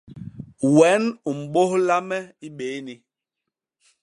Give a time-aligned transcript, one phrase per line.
[0.77, 2.95] Wen u mbôlha me i bééni.